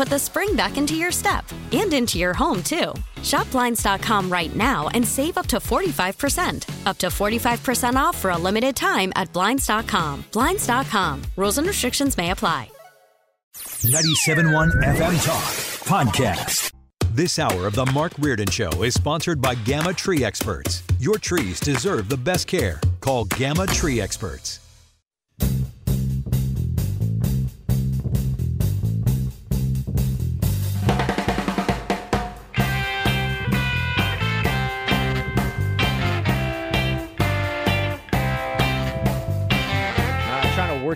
[0.00, 2.94] put the spring back into your step and into your home, too.
[3.22, 6.86] Shop Blinds.com right now and save up to 45%.
[6.86, 10.24] Up to 45% off for a limited time at Blinds.com.
[10.32, 11.22] Blinds.com.
[11.36, 12.70] Rules and restrictions may apply.
[13.54, 15.44] 97.1 FM Talk
[15.84, 16.72] Podcast.
[17.12, 20.82] This hour of The Mark Reardon Show is sponsored by Gamma Tree Experts.
[20.98, 22.80] Your trees deserve the best care.
[23.00, 24.60] Call Gamma Tree Experts.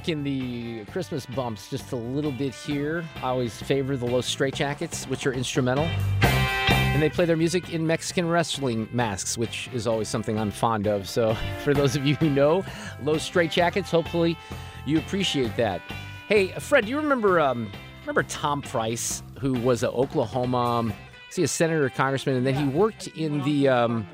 [0.05, 3.05] Trying to work in the Christmas bumps just a little bit here.
[3.17, 5.85] I always favor the Los Straitjackets, which are instrumental.
[6.23, 10.87] And they play their music in Mexican wrestling masks, which is always something I'm fond
[10.87, 11.09] of.
[11.09, 11.35] So,
[11.65, 12.65] for those of you who know
[13.03, 14.37] Los Straitjackets, hopefully
[14.85, 15.81] you appreciate that.
[16.29, 20.95] Hey, Fred, do you remember um, remember Tom Price, who was an Oklahoma, um,
[21.35, 24.07] he a senator congressman, and then he worked in the um,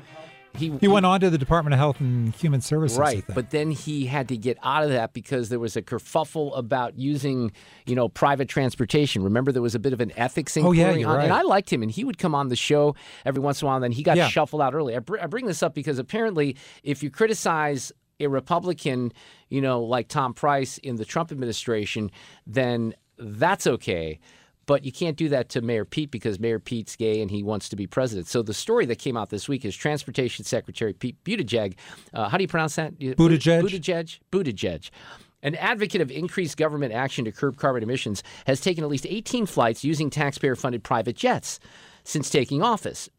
[0.55, 2.97] he, He went on to the Department of Health and Human Services.
[2.97, 6.57] Right, but then he had to get out of that because there was a kerfuffle
[6.57, 7.51] about using,
[7.85, 9.23] you know, private transportation.
[9.23, 10.79] Remember, there was a bit of an ethics inquiry.
[10.79, 11.33] Oh, yeah, on, And.
[11.33, 12.95] I liked him, and he would come on the show
[13.25, 13.75] every once in a while.
[13.77, 14.27] And then he got Yeah.
[14.27, 14.95] shuffled out early.
[14.95, 19.11] I, br- I bring this up because apparently, if you criticize a Republican,
[19.49, 22.11] you know, like Tom Price in the Trump administration,
[22.45, 24.19] then that's okay.
[24.71, 27.67] But you can't do that to Mayor Pete because Mayor Pete's gay and he wants
[27.67, 28.27] to be president.
[28.27, 31.75] So the story that came out this week is Transportation Secretary Pete Buttigieg.
[32.13, 32.97] Uh, how do you pronounce that?
[32.97, 33.63] Buttigieg.
[33.63, 34.19] Buttigieg.
[34.31, 34.89] Buttigieg.
[35.43, 39.45] An advocate of increased government action to curb carbon emissions has taken at least 18
[39.45, 41.59] flights using taxpayer funded private jets
[42.05, 43.09] since taking office.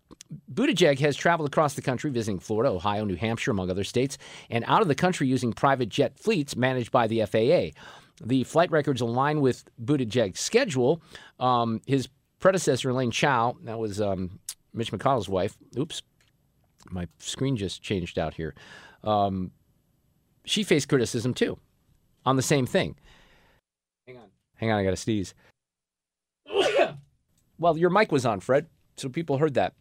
[0.50, 4.16] Buttigieg has traveled across the country, visiting Florida, Ohio, New Hampshire, among other states,
[4.48, 7.78] and out of the country using private jet fleets managed by the FAA.
[8.24, 11.02] The flight records align with Buttigieg's schedule.
[11.40, 14.38] Um, his predecessor, Elaine Chao, that was um,
[14.72, 15.56] Mitch McConnell's wife.
[15.76, 16.02] Oops,
[16.90, 18.54] my screen just changed out here.
[19.02, 19.50] Um,
[20.44, 21.58] she faced criticism too
[22.24, 22.96] on the same thing.
[24.06, 24.28] Hang on.
[24.56, 25.34] Hang on, I got to sneeze.
[27.58, 28.66] well, your mic was on, Fred,
[28.96, 29.74] so people heard that.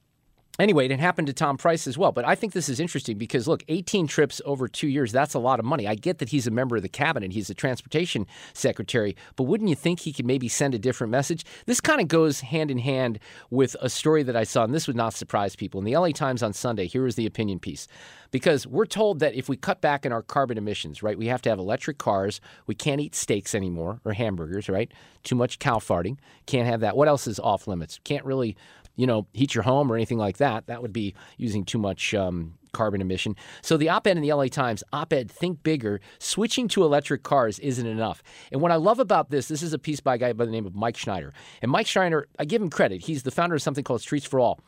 [0.62, 2.12] Anyway, it happened to Tom Price as well.
[2.12, 5.40] But I think this is interesting because, look, 18 trips over two years, that's a
[5.40, 5.88] lot of money.
[5.88, 9.72] I get that he's a member of the cabinet, he's a transportation secretary, but wouldn't
[9.72, 11.46] you think he could maybe send a different message?
[11.66, 13.18] This kind of goes hand in hand
[13.50, 15.80] with a story that I saw, and this would not surprise people.
[15.80, 17.88] In the LA Times on Sunday, here was the opinion piece.
[18.30, 21.42] Because we're told that if we cut back in our carbon emissions, right, we have
[21.42, 24.92] to have electric cars, we can't eat steaks anymore or hamburgers, right?
[25.24, 26.96] Too much cow farting, can't have that.
[26.96, 28.00] What else is off limits?
[28.04, 28.56] Can't really
[28.96, 30.68] you know, heat your home or anything like that.
[30.68, 33.36] That would be using too much um, carbon emission.
[33.62, 37.86] So the op-ed in the LA Times, op-ed Think Bigger, switching to electric cars isn't
[37.86, 38.24] enough.
[38.52, 40.52] And what I love about this, this is a piece by a guy by the
[40.52, 41.34] name of Mike Schneider.
[41.62, 43.02] And Mike Schneider, I give him credit.
[43.02, 44.60] He's the founder of something called Streets for All.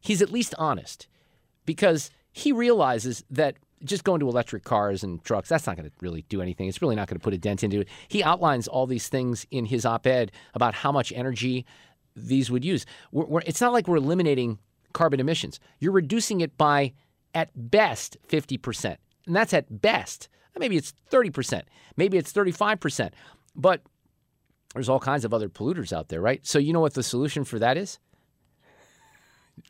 [0.00, 1.08] He's at least honest
[1.64, 5.94] because he realizes that just going to electric cars and trucks, that's not going to
[6.00, 6.68] really do anything.
[6.68, 7.88] It's really not going to put a dent into it.
[8.08, 11.64] He outlines all these things in his op ed about how much energy
[12.26, 12.84] these would use.
[13.12, 14.58] We're, we're, it's not like we're eliminating
[14.92, 15.60] carbon emissions.
[15.78, 16.92] You're reducing it by,
[17.34, 18.96] at best, 50%.
[19.26, 20.28] And that's at best.
[20.58, 21.62] Maybe it's 30%.
[21.96, 23.10] Maybe it's 35%.
[23.54, 23.82] But
[24.74, 26.44] there's all kinds of other polluters out there, right?
[26.46, 27.98] So you know what the solution for that is?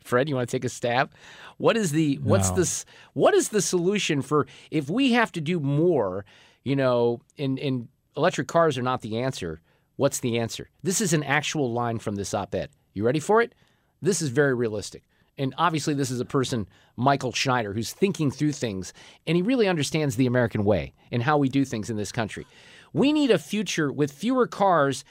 [0.03, 1.11] Fred, you want to take a stab?
[1.57, 2.57] What is the what's No.
[2.57, 6.25] this what is the solution for if we have to do more,
[6.63, 9.61] you know, in in electric cars are not the answer.
[9.99, 10.69] What's the answer?
[10.81, 12.69] This is an actual line from this op ed.
[12.93, 13.53] You ready for it?
[14.01, 15.03] This is very realistic.
[15.37, 18.93] And obviously, this is a person, Michael Schneider, who's thinking through things,
[19.27, 22.47] and he really understands the American way and how we do things in this country.
[22.93, 25.03] We need a future with fewer cars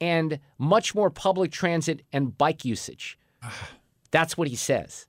[0.00, 3.18] and much more public transit and bike usage.
[4.12, 5.08] That's what he says.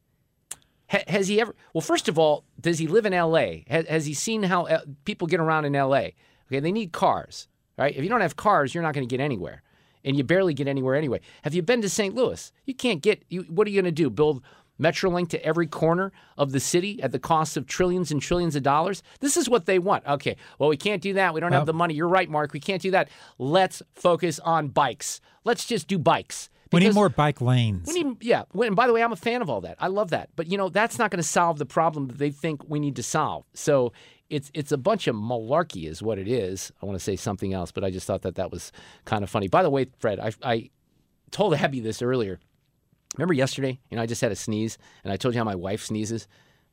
[0.89, 1.53] Ha- has he ever?
[1.75, 3.65] Well, first of all, does he live in L.A.?
[3.67, 6.15] Has, has he seen how uh, people get around in L.A.?
[6.47, 7.95] Okay, they need cars, right?
[7.95, 9.63] If you don't have cars, you're not going to get anywhere,
[10.03, 11.21] and you barely get anywhere anyway.
[11.43, 12.15] Have you been to St.
[12.15, 12.51] Louis?
[12.65, 13.23] You can't get.
[13.29, 14.09] You, what are you going to do?
[14.09, 14.41] Build
[14.79, 18.63] Metrolink to every corner of the city at the cost of trillions and trillions of
[18.63, 19.03] dollars?
[19.19, 20.05] This is what they want.
[20.05, 21.33] Okay, well, we can't do that.
[21.33, 21.93] We don't have the money.
[21.93, 22.53] You're right, Mark.
[22.53, 23.09] We can't do that.
[23.37, 25.19] Let's focus on bikes.
[25.43, 26.49] Let's just do bikes.
[26.71, 27.87] We need more bike lanes.
[27.87, 28.43] we need, yeah.
[28.53, 29.77] And by the way, I'm a fan of all that.
[29.79, 30.29] I love that.
[30.35, 32.97] But you know, that's not going to solve the problem that they think we need
[32.97, 33.45] to solve.
[33.53, 33.93] So
[34.29, 36.71] it's it's a bunch of malarkey, is what it is.
[36.81, 38.71] I want to say something else, but I just thought that that was
[39.05, 39.47] kind of funny.
[39.47, 40.69] By the way, Fred, I, I
[41.31, 42.39] told Abby this earlier.
[43.17, 43.79] Remember yesterday?
[43.89, 46.27] You know, I just had a sneeze, and I told you how my wife sneezes.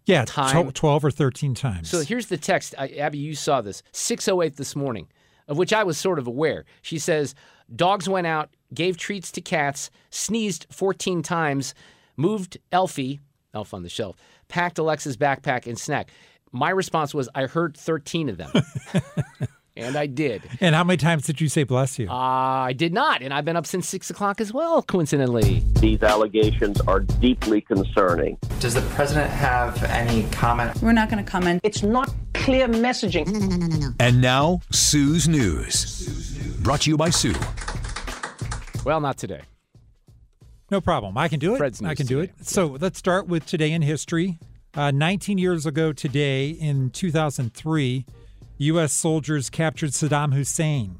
[0.04, 0.70] yeah, time.
[0.70, 1.88] tw- 12 or 13 times.
[1.88, 2.74] So here's the text.
[2.76, 3.82] I, Abby, you saw this.
[3.92, 5.08] 608 this morning,
[5.48, 6.64] of which I was sort of aware.
[6.82, 7.34] She says,
[7.74, 11.72] Dogs went out, gave treats to cats, sneezed 14 times,
[12.16, 13.20] moved Elfie,
[13.54, 14.16] Elf on the shelf,
[14.48, 16.10] packed Alexa's backpack and snack.
[16.54, 18.48] My response was, I heard 13 of them.
[19.76, 20.40] and I did.
[20.60, 22.08] and how many times did you say bless you?
[22.08, 23.22] Uh, I did not.
[23.22, 25.64] And I've been up since 6 o'clock as well, coincidentally.
[25.80, 28.38] These allegations are deeply concerning.
[28.60, 30.80] Does the president have any comment?
[30.80, 31.60] We're not going to comment.
[31.64, 33.26] It's not clear messaging.
[33.26, 33.88] No, no, no, no.
[33.98, 36.38] And now, Sue's News.
[36.60, 37.34] Brought to you by Sue.
[38.84, 39.40] Well, not today.
[40.70, 41.18] No problem.
[41.18, 41.58] I can do it.
[41.58, 42.32] Fred's I news can do today.
[42.38, 42.46] it.
[42.46, 44.38] So let's start with today in history.
[44.76, 48.04] Uh, 19 years ago today, in 2003,
[48.58, 48.92] U.S.
[48.92, 50.96] soldiers captured Saddam Hussein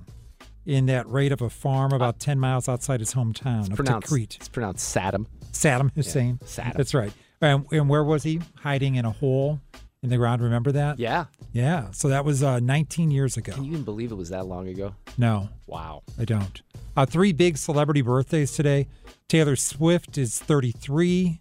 [0.64, 4.36] in that raid of a farm about 10 miles outside his hometown of Pronounced, Tikrit.
[4.36, 5.26] it's pronounced Saddam.
[5.52, 6.38] Saddam Hussein.
[6.44, 6.74] Saddam.
[6.74, 7.12] That's right.
[7.40, 8.40] And, and where was he?
[8.62, 9.60] Hiding in a hole
[10.04, 10.40] in the ground.
[10.40, 10.98] Remember that?
[11.00, 11.26] Yeah.
[11.52, 11.90] Yeah.
[11.90, 13.52] So that was uh, 19 years ago.
[13.52, 14.94] Can you even believe it was that long ago?
[15.18, 15.48] No.
[15.66, 16.02] Wow.
[16.18, 16.62] I don't.
[16.96, 18.86] Uh, three big celebrity birthdays today.
[19.28, 21.40] Taylor Swift is 33.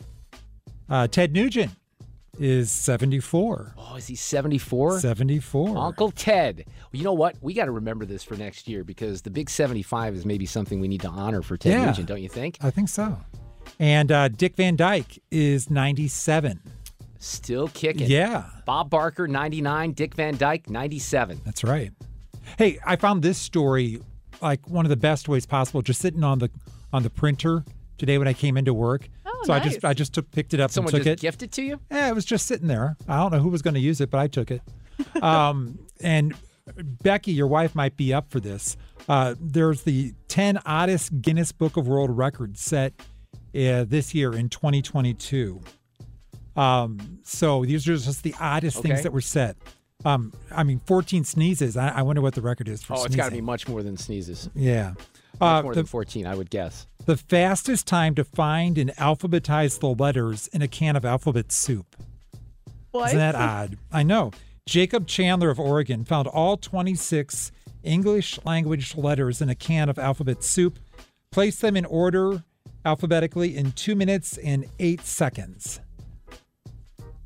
[0.89, 1.71] Uh, Ted Nugent
[2.39, 3.73] is 74.
[3.77, 4.99] Oh, is he 74?
[4.99, 5.77] 74.
[5.77, 6.63] Uncle Ted.
[6.67, 7.35] Well, you know what?
[7.41, 10.79] We got to remember this for next year because the big 75 is maybe something
[10.79, 11.85] we need to honor for Ted Yeah.
[11.85, 12.57] Nugent, don't you think?
[12.61, 13.17] I think so.
[13.79, 16.59] And uh, Dick Van Dyke is 97.
[17.19, 18.07] Still kicking.
[18.09, 19.93] Yeah, Bob Barker, 99.
[19.93, 21.39] Dick Van Dyke, 97.
[21.45, 21.91] that's right.
[22.57, 24.01] Hey, I found this story
[24.41, 25.81] like one of the best ways possible.
[25.81, 26.49] Just sitting on the
[26.91, 27.63] on the printer
[27.97, 29.07] today when I came into work.
[29.45, 31.19] So I just I just took, picked it up Someone and took it.
[31.19, 31.79] gifted to you?
[31.91, 32.95] Yeah, it was just sitting there.
[33.07, 34.61] I don't know who was going to use it, but I took it.
[35.21, 36.33] Um, and
[37.01, 38.77] Becky, your wife might be up for this.
[39.09, 42.93] Uh, there's the 10 oddest Guinness Book of World Records set
[43.55, 45.61] uh, this year in 2022.
[46.55, 48.89] Um, so these are just the oddest Okay.
[48.89, 49.57] things that were set.
[50.05, 51.75] Um, I mean, 14 sneezes.
[51.77, 52.99] I, I wonder what the record is for sneezes.
[52.99, 53.11] Oh, sneezing.
[53.11, 54.49] it's got to be much more than sneezes.
[54.53, 54.93] Yeah.
[55.39, 56.87] Much Uh, more the, than 14, I would guess.
[57.05, 61.95] the fastest time to find and alphabetize the letters in a can of alphabet soup.
[62.91, 63.07] What?
[63.07, 63.77] Isn't that odd?
[63.91, 64.31] I know.
[64.65, 67.51] Jacob Chandler of Oregon found all 26
[67.83, 70.79] English language letters in a can of alphabet soup,
[71.31, 72.43] placed them in order
[72.85, 75.81] alphabetically in two minutes and eight seconds.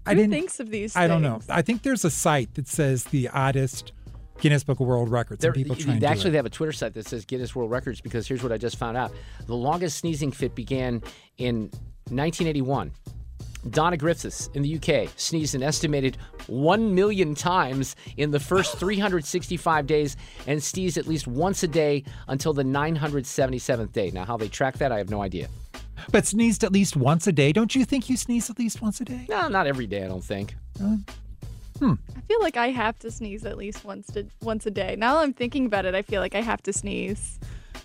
[0.05, 0.31] I Who didn't.
[0.31, 1.41] thinks of these I don't know.
[1.49, 3.91] I think there's a site that says the oddest
[4.39, 6.45] Guinness Book of World Records, There, people they- try and they do actually they have
[6.45, 9.11] a Twitter site that says Guinness World Records because here's what I just found out.
[9.47, 11.01] The longest sneezing fit began
[11.37, 11.69] in
[12.09, 12.91] 1981.
[13.71, 19.87] Donna Griffiths in the UK sneezed an estimated 1 million times in the first 365
[19.87, 20.15] days
[20.45, 24.11] and sneezed at least once a day until the 977th day.
[24.11, 25.49] Now, how they track that, I have no idea.
[26.11, 27.51] But sneezed at least once a day.
[27.51, 29.25] Don't you think you sneeze at least once a day?
[29.27, 30.55] No, not every day, I don't think.
[31.81, 34.95] I feel like I have to sneeze at least once to, once a day.
[34.97, 37.39] Now I'm thinking about it, I feel like I have to sneeze.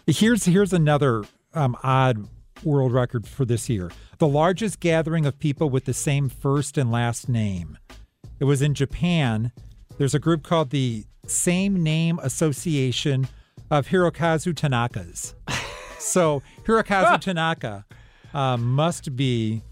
[0.06, 2.26] Here's here's another um, odd
[2.64, 6.90] world record for this year: the largest gathering of people with the same first and
[6.90, 7.78] last name.
[8.40, 9.52] It was in Japan.
[9.99, 13.28] There's a group called the Same Name Association
[13.70, 15.34] of Hirokazu Tanakas.
[16.00, 17.84] so Hirokazu Tanaka
[18.34, 19.62] uh, must be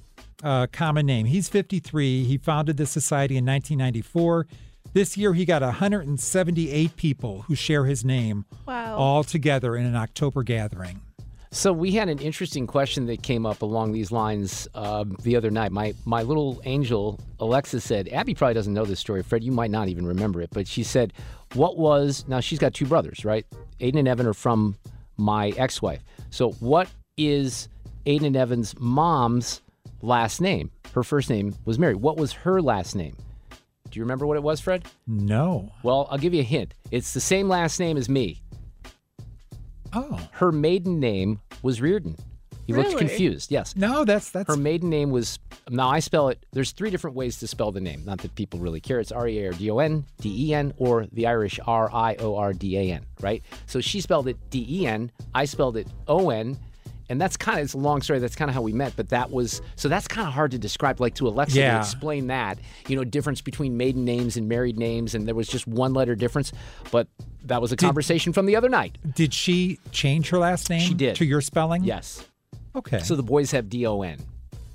[0.42, 1.26] a common name.
[1.26, 2.24] He's 53.
[2.24, 4.46] He founded the society in 1994.
[4.92, 8.96] This year, he got 178 people who share his name Wow.
[8.96, 11.00] all together in an October gathering.
[11.52, 15.50] So we had an interesting question that came up along these lines um, the other
[15.50, 15.72] night.
[15.72, 19.22] My my little angel Alexa said, Abby probably doesn't know this story.
[19.24, 21.12] Fred, you might not even remember it, but she said,
[21.54, 23.44] "What was now?" She's got two brothers, right?
[23.80, 24.76] Aiden and Evan are from
[25.16, 26.02] my ex-wife.
[26.30, 27.68] So what is
[28.06, 29.60] Aiden and Evans' mom's
[30.02, 30.70] last name?
[30.94, 31.94] Her first name was Mary.
[31.94, 33.16] What was her last name?
[33.90, 34.84] Do you remember what it was, Fred?
[35.06, 35.72] No.
[35.82, 36.74] Well, I'll give you a hint.
[36.90, 38.40] It's the same last name as me.
[39.92, 40.20] Oh.
[40.32, 42.16] Her maiden name was Reardon.
[42.66, 43.00] He looked Really?
[43.00, 43.50] confused.
[43.50, 43.74] Yes.
[43.74, 46.46] No, that's that's Her maiden name was now I spell it.
[46.52, 48.04] There's three different ways to spell the name.
[48.04, 49.00] Not that people really care.
[49.00, 51.90] It's R E A R D O N D E N or the Irish R
[51.92, 53.06] I O R D A N.
[53.20, 53.42] Right.
[53.66, 55.10] So she spelled it D E N.
[55.34, 56.56] I spelled it O N.
[57.10, 58.20] And that's kind of it's a long story.
[58.20, 58.94] That's kind of how we met.
[58.96, 61.00] But that was so that's kind of hard to describe.
[61.00, 62.58] Like to Alexa to explain that.
[62.86, 66.14] You know, difference between maiden names and married names, and there was just one letter
[66.14, 66.52] difference.
[66.92, 67.08] But
[67.44, 68.96] that was a conversation from the other night.
[69.14, 71.16] Did she change her last name She did.
[71.16, 71.82] to your spelling?
[71.84, 72.24] Yes.
[72.76, 73.00] Okay.
[73.00, 74.18] So the boys have D O N.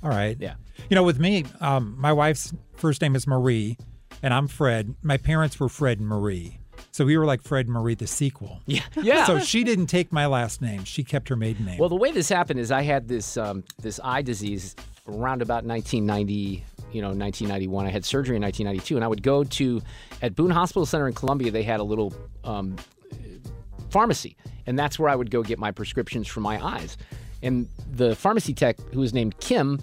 [0.02, 0.36] All right.
[0.38, 0.54] Yeah.
[0.90, 3.78] You know, with me, um, my wife's first name is Marie,
[4.22, 4.94] and I'm Fred.
[5.02, 6.55] My parents were Fred and Marie.
[6.96, 8.62] So we were like Fred Marie, the sequel.
[8.64, 8.80] Yeah.
[9.02, 9.26] Yeah.
[9.26, 10.84] So she didn't take my last name.
[10.84, 11.78] She kept her maiden name.
[11.78, 14.74] Well, the way this happened is I had this um, this eye disease
[15.06, 17.84] around about 1990, you know, 1991.
[17.84, 19.82] I had surgery in 1992, and I would go to
[20.22, 21.50] at Boone Hospital Center in Columbia.
[21.50, 22.76] They had a little um,
[23.90, 24.34] pharmacy,
[24.66, 26.96] and that's where I would go get my prescriptions for my eyes.
[27.42, 29.80] And the pharmacy tech, who was named Kim,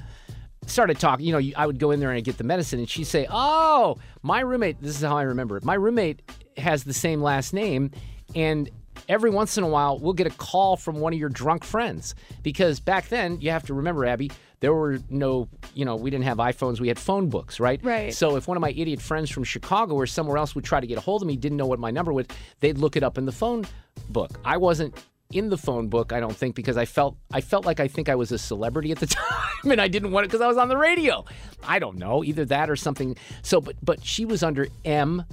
[0.66, 1.28] started talking.
[1.28, 3.28] You know, I would go in there and I'd get the medicine, and she'd say,
[3.30, 4.82] "Oh, my roommate.
[4.82, 5.64] This is how I remember it.
[5.64, 6.24] My roommate
[6.58, 7.92] has the same last name,
[8.36, 8.70] and."
[9.10, 12.16] Every once in a while, we'll get a call from one of your drunk friends
[12.42, 14.32] because back then, you have to remember, Abby,
[14.64, 17.84] there were no, you know, we didn't have iPhones, we had phone books, right?
[17.84, 18.14] Right.
[18.14, 20.88] So if one of my idiot friends from Chicago or somewhere else would try to
[20.88, 22.28] get a hold of me, didn't know what my number was,
[22.62, 23.66] they'd look it up in the phone
[24.08, 24.40] book.
[24.46, 24.96] I wasn't
[25.34, 28.08] in the phone book, I don't think, because I felt I felt like I think
[28.08, 29.08] I was a celebrity at the
[29.64, 31.26] time, and I didn't want it because I was on the radio.
[31.62, 33.18] I don't know, either that or something.
[33.42, 35.26] So, but but she was under M.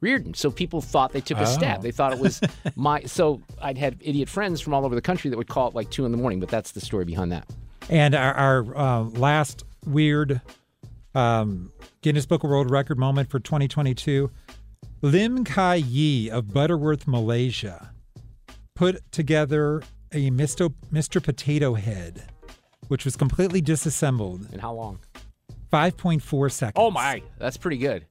[0.00, 1.80] Reardon, so people thought they took a stab.
[1.80, 1.82] Oh.
[1.82, 2.40] They thought it was
[2.76, 3.02] my.
[3.02, 5.90] So I'd had idiot friends from all over the country that would call at like
[5.90, 6.40] two in the morning.
[6.40, 7.48] But that's the story behind that.
[7.88, 10.40] And our, our uh, last weird
[11.14, 14.30] um, Guinness Book of World Record moment for 2022
[15.02, 17.90] Lim Kai Yi of Butterworth, Malaysia,
[18.74, 20.72] put together a Mr.
[20.92, 21.22] Mr.
[21.22, 22.22] Potato Head,
[22.88, 24.46] which was completely disassembled.
[24.52, 25.00] And how long?
[25.72, 26.74] 5.4 seconds.
[26.76, 28.06] Oh my, that's pretty good.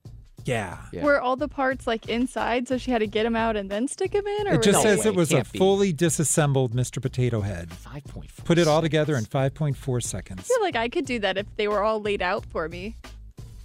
[0.45, 0.77] Yeah.
[0.91, 1.03] Yeah.
[1.03, 3.87] Were all the parts like inside, so she had to get them out and then
[3.87, 5.59] stick them in, or It just was No says way, it was a can't be.
[5.59, 7.01] fully disassembled Mr.
[7.01, 7.71] Potato Head.
[7.73, 8.45] Five point four.
[8.45, 10.39] Put it all together in 5.4 seconds.
[10.41, 12.95] I feel like I could do that if they were all laid out for me.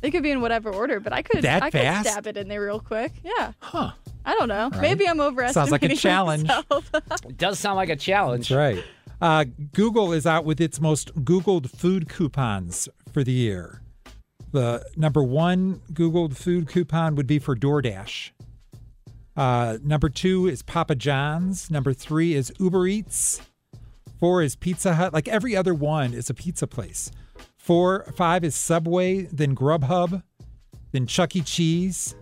[0.03, 2.05] They could be in whatever order, but I could That I fast?
[2.05, 3.13] could stab it in there real quick.
[3.25, 3.53] Yeah.
[3.61, 3.93] Huh.
[4.25, 4.69] I don't know.
[4.71, 4.81] right.
[4.83, 5.53] Maybe I'm overestimating.
[5.55, 6.47] Sounds like a challenge.
[6.49, 6.91] myself.
[7.29, 8.49] It does sound like a challenge.
[8.51, 8.85] That's right.
[9.21, 13.81] Uh, Google is out with its most Googled food coupons for the year.
[14.57, 18.31] The number one Googled food coupon would be for DoorDash.
[19.37, 21.71] Uh, number two is Papa John's.
[21.71, 23.43] Number three is Uber Eats.
[24.19, 25.13] Four is Pizza Hut.
[25.13, 27.11] Like every other one is a pizza place.
[27.59, 30.23] Four, five is Subway, then Grubhub,
[30.91, 31.43] then Chuck E.
[31.43, 32.15] Cheese,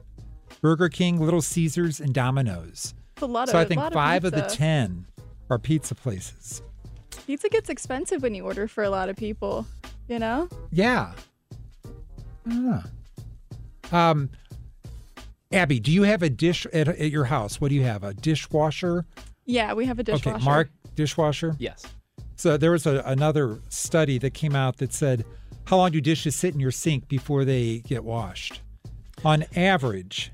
[0.61, 2.95] Burger King, Little Caesars, and Domino's.
[3.13, 3.61] It's a lot So of.
[3.61, 5.07] I think five of, the ten
[5.51, 6.63] are pizza places.
[7.29, 9.69] Pizza gets expensive when you order for a lot of people.
[10.09, 10.49] You know.
[10.73, 11.13] Yeah.
[12.49, 12.85] Ah.
[13.93, 14.31] Um,
[15.53, 17.61] Abby, do you have a dish at, at your house?
[17.61, 18.03] What do you have?
[18.03, 19.05] A dishwasher?
[19.45, 20.37] Yeah, we have a dishwasher.
[20.37, 21.55] Okay, Mark, dishwasher.
[21.59, 21.87] Yes.
[22.37, 25.25] So there was a, another study that came out that said,
[25.67, 28.61] how long do dishes sit in your sink before they get washed?
[29.25, 30.33] On average,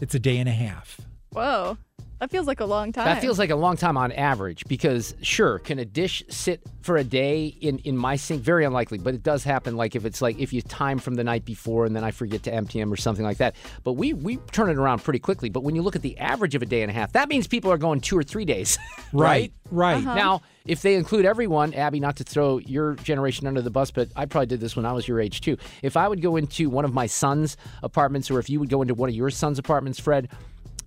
[0.00, 1.00] it's a day and a half.
[1.30, 1.78] Whoa,
[2.20, 3.04] that feels like a long time.
[3.04, 6.96] That feels like a long time on average because, sure, can a dish sit for
[6.96, 8.42] a day in, in my sink?
[8.42, 9.76] Very unlikely, but it does happen.
[9.76, 12.42] Like if it's like if you time from the night before and then I forget
[12.44, 13.54] to empty them or something like that.
[13.84, 15.48] But we, we turn it around pretty quickly.
[15.48, 17.46] But when you look at the average of a day and a half, that means
[17.46, 18.78] people are going two or three days.
[19.12, 19.52] right?
[19.70, 19.98] Right.
[19.98, 20.14] Uh-huh.
[20.14, 24.08] Now, if they include everyone, Abby, not to throw your generation under the bus, but
[24.16, 25.56] I probably did this when I was your age too.
[25.82, 28.82] If I would go into one of my son's apartments, or if you would go
[28.82, 30.28] into one of your son's apartments, Fred,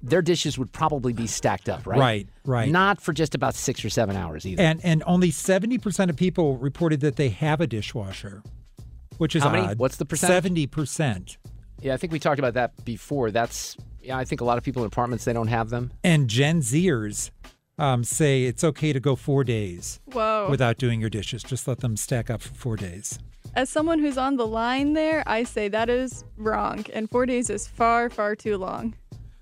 [0.04, 2.00] their dishes would probably be stacked up, right?
[2.00, 2.70] Right, right.
[2.70, 4.62] Not for just about six or seven hours either.
[4.62, 8.42] And and only 70% of people reported that they have a dishwasher,
[9.18, 9.68] which is How many?
[9.68, 9.80] odd.
[9.80, 10.44] What's the percent?
[10.44, 11.38] 70%.
[11.82, 13.32] yeah, I think we talked about that before.
[13.32, 15.92] That's yeah, I think a lot of people in apartments they don't have them.
[16.04, 17.30] And Gen Zers
[17.78, 20.48] um, say it's okay to go four days Whoa.
[20.50, 21.44] without doing your dishes.
[21.44, 23.20] Just let them stack up for four days.
[23.54, 27.50] As someone who's on the line there, I say that is wrong, and four days
[27.50, 28.96] is far, far too long.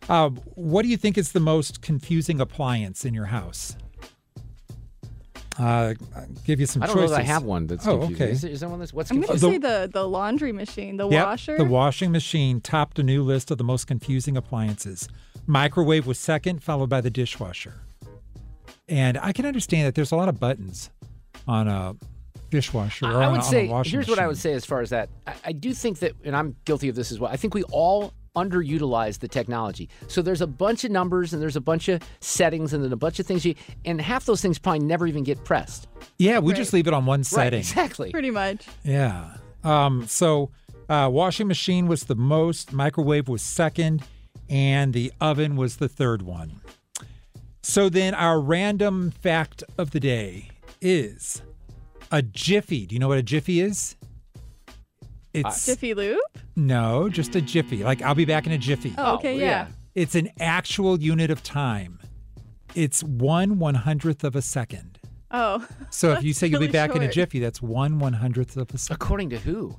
[0.09, 3.75] Uh, what do you think is the most confusing appliance in your house?
[5.59, 7.11] Uh, I'll give you some I don't choices.
[7.11, 8.23] know that I have one that's Oh, confusing.
[8.23, 8.31] okay.
[8.31, 11.07] Is, there- is there one that's what's I'm gonna say the the laundry machine, the
[11.09, 11.57] Yep, washer.
[11.57, 15.09] The washing machine topped a new list of the most confusing appliances.
[15.47, 17.73] Microwave was second, followed by the dishwasher.
[18.87, 20.89] And I can understand that there's a lot of buttons
[21.47, 21.95] on a
[22.49, 23.05] dishwasher.
[23.07, 24.65] Or I on would a, say on a washing here's what I would say as
[24.65, 25.09] far as that.
[25.27, 27.29] I, I do think that, and I'm guilty of this as well.
[27.31, 29.89] I think we all underutilize the technology.
[30.07, 32.97] So there's a bunch of numbers and there's a bunch of settings and then a
[32.97, 33.55] bunch of things you
[33.85, 35.87] and half those things probably never even get pressed.
[36.17, 36.57] Yeah, we Right.
[36.57, 37.59] just leave it on one setting.
[37.59, 37.83] Right, setting.
[37.85, 38.11] exactly.
[38.11, 38.67] Pretty much.
[38.83, 39.35] Yeah.
[39.63, 40.51] Um, so
[40.87, 44.03] uh, washing machine was the most, microwave was second,
[44.49, 46.61] and the oven was the third one.
[47.61, 50.49] So then our random fact of the day
[50.81, 51.41] is
[52.11, 52.85] a jiffy.
[52.85, 53.95] Do you know what a jiffy is?
[55.33, 56.19] It's Jiffy Lube?
[56.55, 57.83] no, just a jiffy.
[57.83, 58.93] Like I'll be back in a jiffy.
[58.97, 59.45] Oh, okay, oh, yeah.
[59.45, 59.67] yeah.
[59.95, 61.99] It's an actual unit of time.
[62.75, 64.99] It's one one hundredth of a second.
[65.31, 65.65] Oh.
[65.89, 67.13] So if you say you'll be really back in a short.
[67.13, 69.01] jiffy, that's one one hundredth of a second.
[69.01, 69.75] According to who?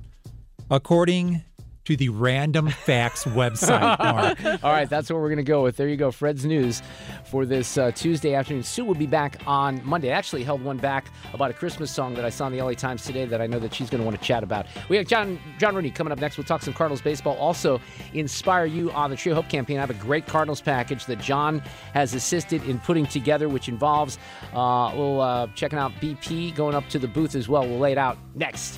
[0.71, 1.43] according
[1.85, 4.59] to the Random Facts website.
[4.63, 5.77] All right, that's what we're going to go with.
[5.77, 6.81] There you go, Fred's News
[7.25, 8.63] for this uh, Tuesday afternoon.
[8.63, 10.11] Sue will be back on Monday.
[10.11, 12.73] I actually held one back about a Christmas song that I saw in the LA
[12.73, 14.67] Times today that I know that she's going to want to chat about.
[14.89, 16.37] We have John John Rooney coming up next.
[16.37, 17.35] We'll talk some Cardinals baseball.
[17.37, 17.81] Also,
[18.13, 19.77] inspire you on the Trio Hope campaign.
[19.77, 21.59] I have a great Cardinals package that John
[21.93, 24.17] has assisted in putting together, which involves
[24.53, 27.67] uh, we'll uh, checking out BP going up to the booth as well.
[27.67, 28.77] We'll lay it out next.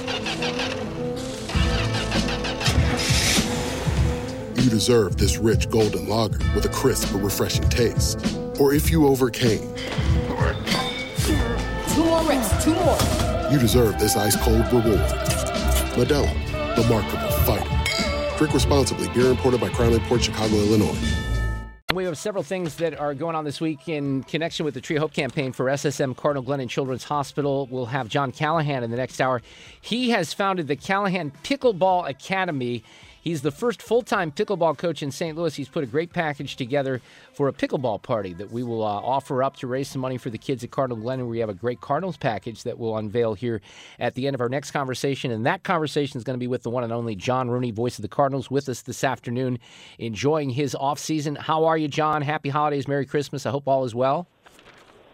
[4.61, 8.19] you deserve this rich golden lager with a crisp but refreshing taste.
[8.59, 9.67] Or if you overcame,
[11.93, 12.97] Two more reps, two more.
[13.51, 14.99] you deserve this ice cold reward.
[15.95, 18.37] Modelo, the Markable Fighter.
[18.37, 19.07] Drink responsibly.
[19.09, 20.97] Beer imported by Crown Imports Chicago, Illinois.
[21.93, 24.95] We have several things that are going on this week in connection with the Tree
[24.95, 27.67] Hope campaign for SSM Cardinal Glennon Children's Hospital.
[27.69, 29.41] We'll have John Callahan in the next hour.
[29.81, 32.83] He has founded the Callahan Pickleball Academy.
[33.21, 35.37] He's the first full time pickleball coach in St.
[35.37, 35.55] Louis.
[35.55, 36.99] He's put a great package together
[37.33, 40.29] for a pickleball party that we will uh, offer up to raise some money for
[40.31, 41.11] the kids at Cardinal Glen.
[41.11, 41.29] Glennon.
[41.29, 43.61] We have a great Cardinals package that we'll unveil here
[43.99, 45.31] at the end of our next conversation.
[45.31, 47.97] And that conversation is going to be with the one and only John Rooney, voice
[47.97, 49.59] of the Cardinals, with us this afternoon,
[49.99, 51.35] enjoying his off season.
[51.35, 52.21] How are you, John?
[52.21, 53.45] Happy holidays, Merry Christmas.
[53.45, 54.27] I hope all is well.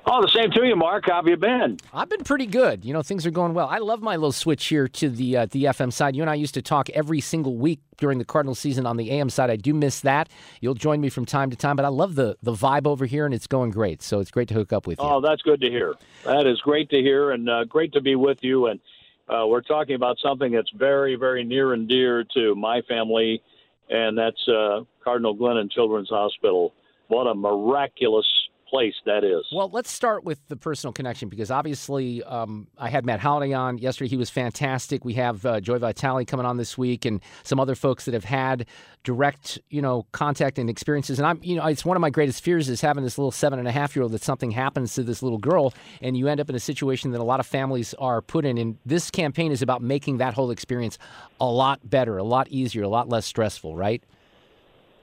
[0.09, 1.07] Oh, the same to you, Mark.
[1.07, 1.77] How have you been?
[1.93, 2.85] I've been pretty good.
[2.85, 3.67] You know, things are going well.
[3.67, 6.15] I love my little switch here to the uh, the FM side.
[6.15, 9.11] You and I used to talk every single week during the Cardinal season on the
[9.11, 9.49] AM side.
[9.49, 10.29] I do miss that.
[10.61, 13.25] You'll join me from time to time, but I love the the vibe over here,
[13.25, 14.01] and it's going great.
[14.01, 15.05] So it's great to hook up with you.
[15.05, 15.95] Oh, that's good to hear.
[16.23, 18.67] That is great to hear, and uh, great to be with you.
[18.67, 18.79] And
[19.27, 23.41] uh, we're talking about something that's very, very near and dear to my family,
[23.89, 26.73] and that's uh, Cardinal Glennon Children's Hospital.
[27.09, 28.25] What a miraculous
[28.69, 29.45] place that is.
[29.51, 33.77] Well, let's start with the personal connection because obviously um, I had Matt Holliday on
[33.77, 34.09] yesterday.
[34.09, 35.05] He was fantastic.
[35.05, 38.23] We have uh, Joe Vitale coming on this week and some other folks that have
[38.23, 38.65] had
[39.03, 41.19] direct, you know, contact and experiences.
[41.19, 43.59] And I'm, you know, it's one of my greatest fears is having this little seven
[43.59, 46.39] and a half year old that something happens to this little girl and you end
[46.39, 48.57] up in a situation that a lot of families are put in.
[48.57, 50.97] And this campaign is about making that whole experience
[51.39, 54.03] a lot better, a lot easier, a lot less stressful, right?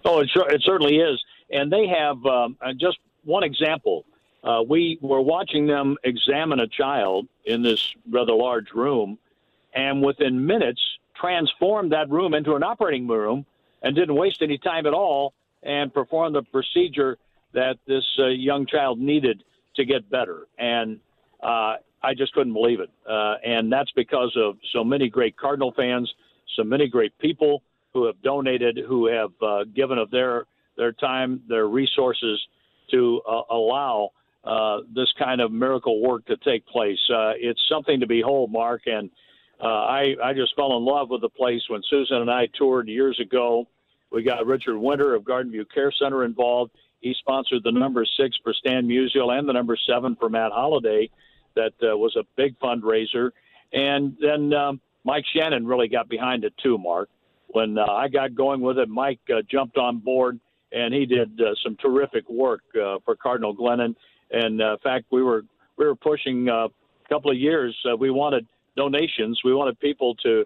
[0.04, 1.22] Oh, it, sure, it certainly is.
[1.50, 4.04] And they have um, just one example.
[4.42, 9.18] Uh, we were watching them examine a child in this rather large room,
[9.74, 10.80] and within minutes,
[11.14, 13.46] transformed that room into an operating room
[13.82, 15.32] and didn't waste any time at all
[15.62, 17.16] and performed the procedure
[17.52, 19.42] that this uh, young child needed
[19.76, 20.46] to get better.
[20.58, 21.00] And
[21.42, 22.90] uh, I just couldn't believe it.
[23.08, 26.12] Uh, and that's because of so many great Cardinal fans,
[26.56, 27.62] so many great people
[27.94, 32.44] who have donated, who have uh, given of their their time, their resources
[32.90, 34.10] to uh, allow
[34.44, 36.98] uh, this kind of miracle work to take place.
[37.10, 39.10] Uh, it's something to behold, Mark, and
[39.60, 43.18] I I just fell in love with the place when Susan and I toured years
[43.18, 43.66] ago.
[44.10, 46.72] We got Richard Winter of Garden View Care Center involved.
[47.00, 51.10] He sponsored the number six for Stan Musial and the number seven for Matt Holliday.
[51.54, 53.30] That uh, was a big fundraiser.
[53.72, 57.10] And then um, Mike Shannon really got behind it too, Mark.
[57.48, 60.40] When uh, I got going with it, Mike uh, jumped on board
[60.74, 63.94] and he did uh, some terrific work uh, for Cardinal Glennon.
[64.30, 65.42] And uh, in fact, we were
[65.76, 67.76] we were pushing uh, a couple of years.
[67.90, 69.40] Uh, we wanted donations.
[69.44, 70.44] We wanted people to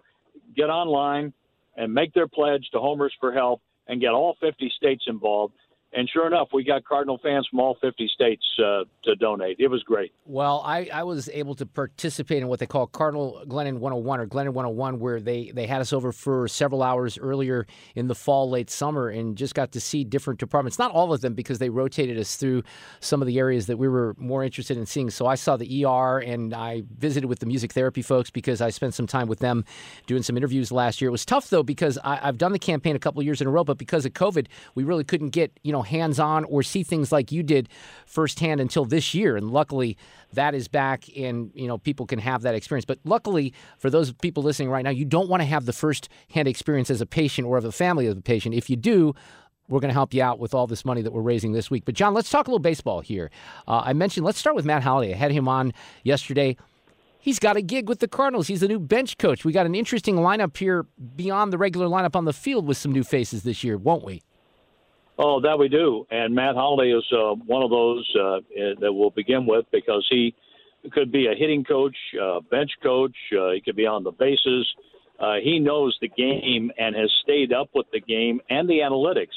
[0.55, 1.33] get online
[1.77, 5.55] and make their pledge to Homers for Help and get all 50 states involved.
[5.93, 9.57] And sure enough, we got Cardinal fans from all 50 states uh, to donate.
[9.59, 10.13] It was great.
[10.27, 14.27] Well, I, I was able to participate in what they call Cardinal Glennon 101 or
[14.27, 18.51] Glennon 101, where they, they had us over for several hours earlier in the fall,
[18.51, 20.79] late summer, and just got to see different departments.
[20.79, 22.65] Not all of them, because they rotated us through
[23.01, 25.09] some of the areas that we were more interested in seeing.
[25.09, 28.69] So I saw the ER and I visited with the music therapy folks because I
[28.71, 29.65] spent some time with them
[30.07, 31.09] doing some interviews last year.
[31.09, 33.51] It was tough, though, because I, have done the campaign a couple years in a
[33.51, 36.63] row, but because of COVID, we really couldn't get, you know, know, hands on or
[36.63, 37.69] see things like you did
[38.07, 39.37] firsthand until this year.
[39.37, 39.97] And luckily,
[40.33, 42.85] that is back and, you know, people can have that experience.
[42.85, 46.09] But luckily, for those people listening right now, you don't want to have the first
[46.31, 48.55] hand experience as a patient or of a family of a patient.
[48.55, 49.15] If you do,
[49.69, 51.85] we're going to help you out with all this money that we're raising this week.
[51.85, 53.31] But, John, let's talk a little baseball here.
[53.67, 55.13] Uh, I mentioned, let's start with Matt Holliday.
[55.13, 55.73] I had him on
[56.05, 56.57] yesterday.
[57.21, 58.47] He's got a gig with the Cardinals.
[58.47, 59.45] He's the new bench coach.
[59.45, 60.87] We got an interesting lineup here
[61.17, 64.23] beyond the regular lineup on the field with some new faces this year, won't we?
[65.19, 66.07] Oh, that we do.
[66.11, 70.07] And Matt Holliday is uh, one of those uh, eh, that we'll begin with because
[70.09, 70.33] he
[70.93, 73.17] could be a hitting coach, uh, bench coach.
[73.37, 74.67] Uh, he could be on the bases.
[75.19, 79.35] Uh, he knows the game and has stayed up with the game and the analytics.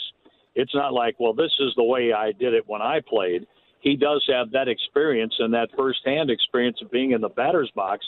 [0.53, 3.47] It's not like, well, this is the way I did it when I played.
[3.79, 8.05] He does have that experience and that firsthand experience of being in the batter's box,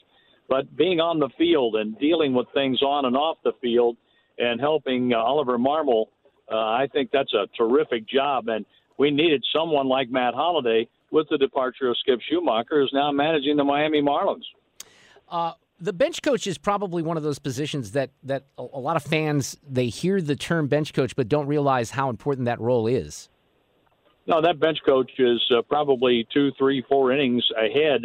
[0.48, 3.98] but being on the field and dealing with things on and off the field
[4.38, 6.06] and helping uh, Oliver Marmol
[6.52, 8.66] uh, I think that's a terrific job, and
[8.98, 13.56] we needed someone like Matt Holliday with the departure of Skip Schumaker, who's now managing
[13.58, 14.44] the Miami Marlins.
[15.30, 18.96] Uh, the bench coach is probably one of those positions that that a, a lot
[18.96, 22.88] of fans they hear the term bench coach but don't realize how important that role
[22.88, 23.30] is.
[24.26, 28.04] No, that bench coach is uh, probably two, three, four innings ahead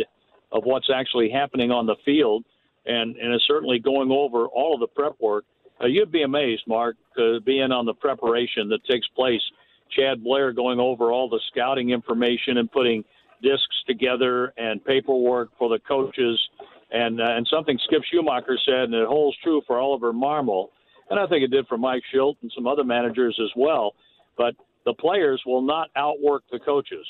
[0.51, 2.45] of what's actually happening on the field,
[2.87, 5.45] and and is certainly going over all of the prep work
[5.81, 9.43] uh, you'd be amazed, Mark, uh, being on the preparation that takes place.
[9.97, 13.05] Chad Blair going over all the scouting information and putting
[13.43, 16.39] discs together and paperwork for the coaches,
[16.91, 20.69] and uh, and something Skip Schumaker said, and it holds true for Oliver Marmol,
[21.11, 23.95] and I think it did for Mike Shildt and some other managers as well.
[24.37, 27.07] But the players will not outwork the coaches,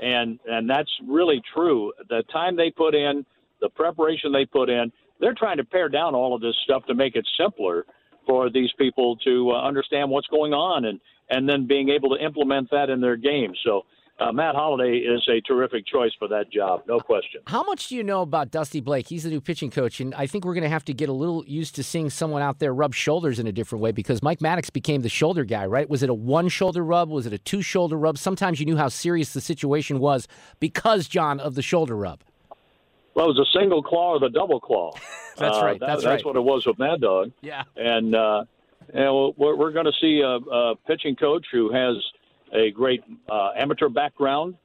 [0.00, 1.92] and and that's really true.
[2.08, 3.26] The time they put in,
[3.60, 6.94] the preparation they put in, they're trying to pare down all of this stuff to
[6.94, 7.84] make it simpler
[8.26, 12.22] for these people to uh, understand what's going on and and then being able to
[12.22, 13.54] implement that in their game.
[13.64, 13.82] So.
[14.20, 17.40] Uh, Matt Holliday is a terrific choice for that job, no question.
[17.48, 19.08] How much do you know about Dusty Blake?
[19.08, 21.12] He's the new pitching coach, and I think we're going to have to get a
[21.12, 24.40] little used to seeing someone out there rub shoulders in a different way because Mike
[24.40, 25.90] Maddox became the shoulder guy, right?
[25.90, 27.10] Was it a one shoulder rub?
[27.10, 28.16] Was it a two shoulder rub?
[28.16, 30.28] Sometimes you knew how serious the situation was
[30.60, 32.22] because, John, of the shoulder rub.
[33.14, 34.92] Well, it was a single claw or the double claw.
[35.36, 35.76] that's right.
[35.76, 36.24] Uh, that, that's, that's right.
[36.24, 37.32] what it was with Mad Dog.
[37.40, 37.62] Yeah.
[37.76, 38.44] And uh,
[38.92, 41.96] and we're, we're going to see a, a pitching coach who has
[42.52, 44.56] a great uh, amateur background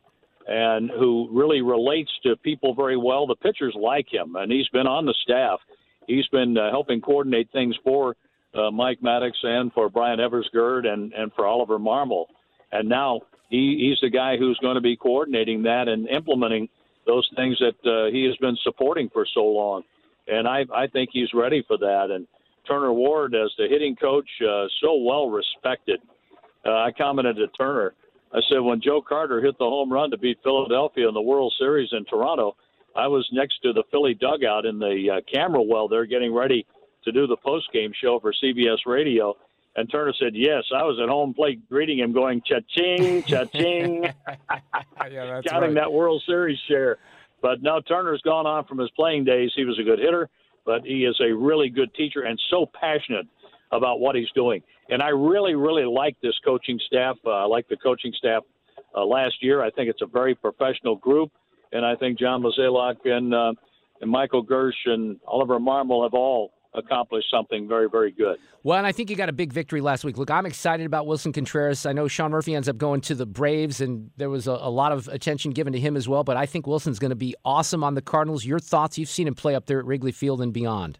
[0.48, 3.28] and who really relates to people very well.
[3.28, 5.60] The pitchers like him, and he's been on the staff.
[6.08, 8.16] He's been uh, helping coordinate things for
[8.56, 12.26] uh, Mike Maddox and for Bryan Eversgerd and, and for Oliver Marmol.
[12.72, 16.70] And now he, he's the guy who's going to be coordinating that and implementing
[17.06, 19.84] those things that uh, he has been supporting for so long.
[20.28, 22.08] And I, I think he's ready for that.
[22.12, 22.28] And
[22.68, 26.00] Turner Ward, as the hitting coach, uh, so well respected.
[26.66, 27.94] Uh, I commented to Turner.
[28.32, 31.54] I said when Joe Carter hit the home run to beat Philadelphia in the World
[31.58, 32.56] Series in Toronto,
[32.96, 36.66] I was next to the Philly dugout in the uh, camera well there, getting ready
[37.06, 39.36] to do the post game show for CBS Radio.
[39.80, 44.04] And Turner said, "Yes, I was at home plate greeting him, going cha-ching, cha-ching,
[45.10, 45.76] yeah, counting right.
[45.76, 46.98] that World Series share."
[47.42, 49.52] But now Turner's gone on from his playing days.
[49.56, 50.30] He was a good hitter.
[50.66, 53.26] but he is a really good teacher and so passionate
[53.72, 54.62] about what he's doing.
[54.90, 57.16] And I really, really like this coaching staff.
[57.26, 58.44] Uh, I like the coaching staff
[58.94, 59.64] uh, last year.
[59.64, 61.32] I think it's a very professional group,
[61.72, 63.54] and I think John Mozeliak and uh,
[64.02, 68.38] and Michael Girsch and Oliver Marmol have all accomplished something very, very good.
[68.64, 70.18] Well, and I think you got a big victory last week.
[70.18, 71.86] Look, I'm excited about Willson Contreras.
[71.86, 74.70] I know Sean Murphy ends up going to the Braves, and there was a, a
[74.70, 76.24] lot of attention given to him as well.
[76.24, 78.46] But I think Willson's going to be awesome on the Cardinals.
[78.46, 78.98] Your thoughts?
[78.98, 81.00] You've seen him play up there at Wrigley Field and beyond.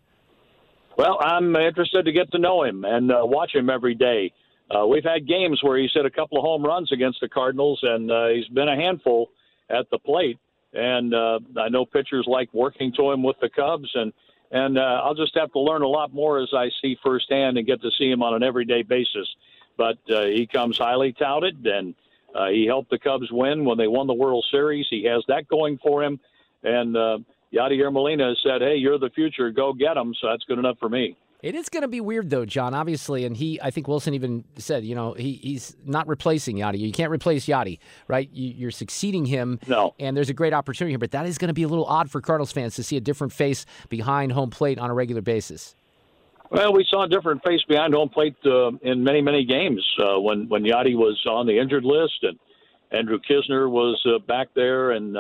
[0.98, 4.34] Well, I'm interested to get to know him and uh, watch him every day.
[4.70, 7.80] Uh, we've had games where he's hit a couple of home runs against the Cardinals,
[7.82, 9.30] and uh, he's been a handful
[9.70, 10.38] at the plate.
[10.74, 14.14] And uh, I know pitchers like working to him with the Cubs, and
[14.52, 17.68] and uh, I'll just have to learn a lot more as I see firsthand and
[17.68, 19.28] get to see him on an everyday basis.
[19.78, 21.96] But uh, he comes highly touted, and
[22.36, 24.88] uh, he helped the Cubs win when they won the World Series.
[24.90, 26.20] He has that going for him,
[26.64, 27.20] and uh,
[27.54, 29.52] Yadier Molina said, "Hey, you're the future.
[29.52, 31.16] Go get him." So that's good enough for me.
[31.42, 32.74] It is going to be weird, though, John.
[32.74, 36.80] Obviously, and he, I think Willson even said, you know, he, he's not replacing Yadi.
[36.80, 38.30] You can't replace Yadi, right?
[38.34, 39.58] You, are succeeding him.
[39.66, 39.96] No.
[40.00, 42.12] And there's a great opportunity here, but that is going to be a little odd
[42.12, 45.76] for Cardinals fans to see a different face behind home plate on a regular basis.
[46.52, 50.20] Well, we saw a different face behind home plate uh, in many, many games uh,
[50.20, 52.38] when when Yadi was on the injured list and
[52.92, 55.16] Andrew Knizner was uh, back there and.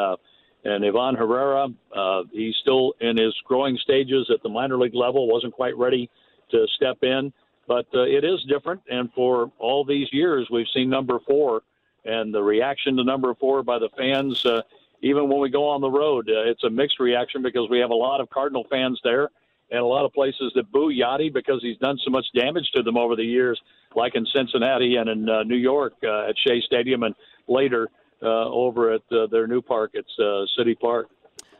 [0.65, 5.27] And Ivan Herrera, uh, he's still in his growing stages at the minor league level,
[5.27, 6.09] wasn't quite ready
[6.51, 7.31] to step in,
[7.67, 8.81] but uh, it is different.
[8.89, 11.61] And for all these years, we've seen number four
[12.05, 14.45] and the reaction to number four by the fans.
[14.45, 14.61] Uh,
[15.01, 17.91] even when we go on the road, uh, it's a mixed reaction because we have
[17.91, 19.29] a lot of Cardinal fans there
[19.71, 22.83] and a lot of places that boo Yadi because he's done so much damage to
[22.83, 23.61] them over the years,
[23.95, 27.15] like in Cincinnati and in uh, New York uh, at Shea Stadium and
[27.47, 27.87] later
[28.27, 31.07] over at uh, their new park It's uh, City Park.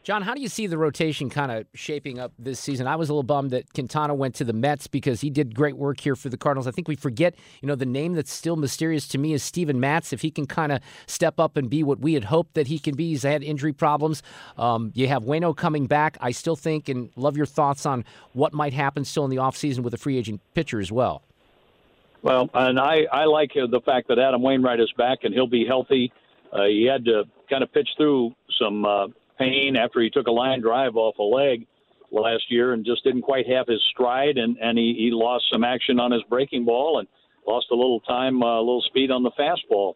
[0.02, 2.88] John, how do you see the rotation kind of shaping up this season?
[2.88, 5.78] I was a little bummed that Quintana went to the Mets because he did great
[5.78, 6.68] work here for the Cardinals.
[6.68, 9.80] I think we forget, you know, the name that's still mysterious to me is Steven
[9.80, 10.14] Matz.
[10.14, 12.80] If he can kind of step up and be what we had hoped that he
[12.80, 14.24] can be, he's had injury problems.
[14.58, 16.18] Um, you have Wayno coming back.
[16.22, 19.80] I still think and love your thoughts on what might happen still in the offseason
[19.80, 21.24] with a free agent pitcher as well.
[22.22, 25.66] Well, and I, I like the fact that Adam Wainwright is back and he'll be
[25.66, 26.12] healthy.
[26.52, 29.08] Uh, he had to kind of pitch through some uh,
[29.38, 31.66] pain after he took a line drive off a leg
[32.12, 35.64] last year and just didn't quite have his stride, and, and he, he lost some
[35.64, 37.08] action on his breaking ball and
[37.48, 39.94] lost a little time, uh, a little speed on the fastball.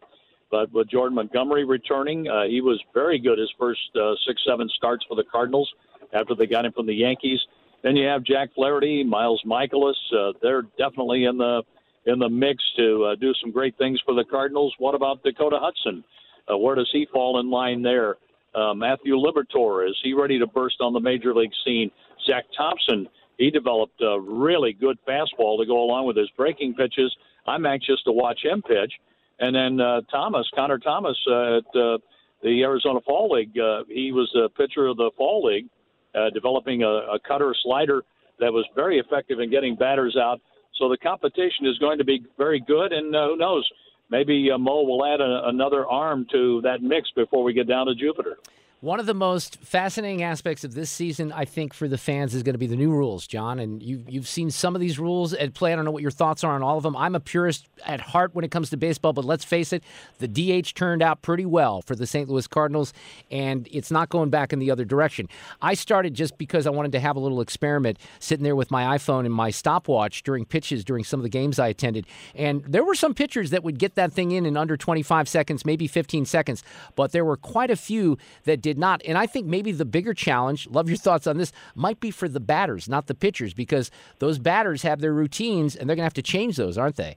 [0.50, 4.68] But with Jordan Montgomery returning, uh, he was very good his first uh, six, seven
[4.68, 5.72] starts for the Cardinals
[6.12, 7.40] after they got him from the Yankees.
[7.82, 9.94] Then you have Jack Flaherty, Miles Mikolas.
[10.16, 11.62] Uh, they're definitely in the
[12.06, 14.74] in the mix to uh, do some great things for the Cardinals.
[14.78, 16.04] What about Dakota Hudson?
[16.50, 18.16] Uh, where does he fall in line there?
[18.54, 21.90] Uh, Matthew Liberatore, is he ready to burst on the major league scene?
[22.26, 27.14] Zack Thompson, he developed a really good fastball to go along with his breaking pitches.
[27.46, 28.92] I'm anxious to watch him pitch.
[29.40, 31.98] And then uh, Thomas, Connor Thomas uh, at uh,
[32.42, 35.66] the Arizona Fall League, uh, he was the pitcher of the Fall League,
[36.14, 38.04] uh, developing a, a cutter slider
[38.38, 40.40] that was very effective in getting batters out.
[40.76, 43.68] So the competition is going to be very good, and uh, who knows?
[44.10, 47.86] Maybe uh, Mo will add a, another arm to that mix before we get down
[47.86, 48.38] to Jupiter.
[48.84, 52.42] One of the most fascinating aspects of this season, I think, for the fans is
[52.42, 53.58] going to be the new rules, John.
[53.58, 55.72] And you, you've seen some of these rules at play.
[55.72, 56.94] I don't know what your thoughts are on all of them.
[56.94, 59.82] I'm a purist at heart when it comes to baseball, but let's face it,
[60.18, 62.28] the DH turned out pretty well for the St.
[62.28, 62.92] Louis Cardinals,
[63.30, 65.30] and it's not going back in the other direction.
[65.62, 68.98] I started just because I wanted to have a little experiment sitting there with my
[68.98, 72.06] iPhone and my stopwatch during pitches during some of the games I attended.
[72.34, 75.64] And there were some pitchers that would get that thing in in under 25 seconds,
[75.64, 76.62] maybe 15 seconds,
[76.96, 79.02] but there were quite a few that did did not.
[79.06, 82.28] And I think maybe the bigger challenge, love your thoughts on this, might be for
[82.28, 86.06] the batters, not the pitchers, because those batters have their routines and they're going to
[86.06, 87.16] have to change those, aren't they?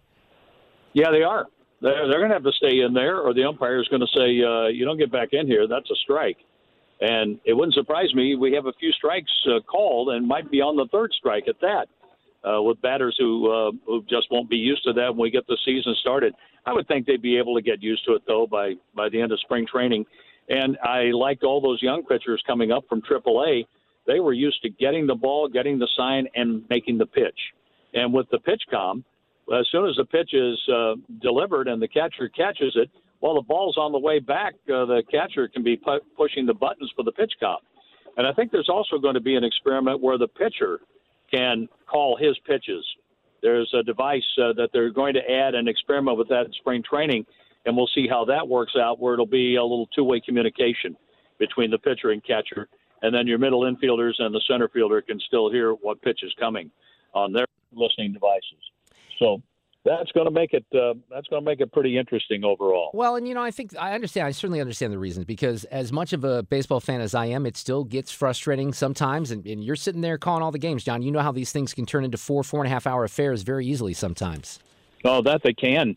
[0.94, 1.48] Yeah, they are.
[1.82, 4.08] They're, they're going to have to stay in there, or the umpire is going to
[4.16, 5.68] say, uh, you don't get back in here.
[5.68, 6.38] That's a strike.
[7.02, 8.36] And it wouldn't surprise me.
[8.36, 11.60] We have a few strikes uh, called and might be on the third strike at
[11.62, 11.88] that.
[12.48, 15.46] Uh, with batters who uh, who just won't be used to that when we get
[15.48, 16.34] the season started.
[16.66, 19.20] I would think they'd be able to get used to it though by by the
[19.20, 20.06] end of spring training.
[20.50, 23.66] And I liked all those young pitchers coming up from AAA.
[24.06, 27.40] They were used to getting the ball, getting the sign, and making the pitch.
[27.94, 29.04] And with the PitchCom,
[29.54, 33.42] as soon as the pitch is uh, delivered and the catcher catches it, while the
[33.42, 37.04] ball's on the way back, uh, the catcher can be pu- pushing the buttons for
[37.04, 37.58] the PitchCom.
[38.16, 40.80] And I think there's also going to be an experiment where the pitcher
[41.32, 42.86] can call his pitches.
[43.42, 46.84] There's a device uh, that they're going to add and experiment with that in spring
[46.88, 47.26] training
[47.68, 50.98] and we'll see how that works out, where it'll be a little two-way communication
[51.38, 52.68] between the pitcher and catcher.
[53.02, 56.34] and then your middle infielders and the center fielder can still hear what pitch is
[56.40, 56.72] coming
[57.14, 58.58] on their listening devices.
[59.20, 59.42] So
[59.86, 62.92] that's going to make it uh, that's going to make it pretty interesting overall.
[62.94, 64.28] Well, and you know, I think I understand.
[64.28, 67.46] I certainly understand the reasons because as much of a baseball fan as I am,
[67.46, 69.32] it still gets frustrating sometimes.
[69.32, 71.02] And, and you're sitting there calling all the games, John.
[71.02, 73.44] You know how these things can turn into four, four and a half hour affairs
[73.44, 74.60] very easily sometimes.
[75.06, 75.96] Oh, that they can,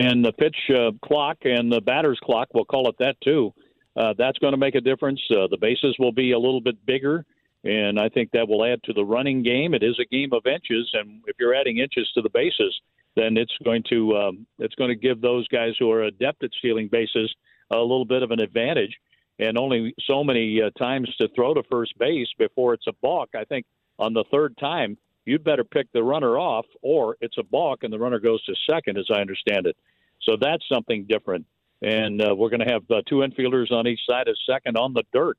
[0.00, 3.52] and the pitch uh, clock and the batter's clock, we'll call it that too.
[3.96, 5.20] Uh, that's going to make a difference.
[5.30, 7.24] Uh, the bases will be a little bit bigger.
[7.64, 9.74] And I think that will add to the running game.
[9.74, 12.74] It is a game of inches, and if you're adding inches to the bases,
[13.16, 16.50] then it's going to um, it's going to give those guys who are adept at
[16.58, 17.34] stealing bases
[17.70, 18.96] a little bit of an advantage.
[19.38, 23.30] And only so many uh, times to throw to first base before it's a balk.
[23.34, 23.66] I think
[23.98, 24.96] on the third time,
[25.30, 28.54] you'd better pick the runner off, or it's a balk and the runner goes to
[28.70, 29.76] second, as I understand it.
[30.22, 31.46] So that's something different.
[31.82, 34.92] And uh, we're going to have uh, two infielders on each side of second on
[34.92, 35.38] the dirt.